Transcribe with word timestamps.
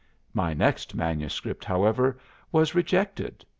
"My 0.33 0.55
next 0.55 0.95
manuscript, 0.95 1.63
however, 1.63 2.17
was 2.51 2.73
rejected. 2.73 3.45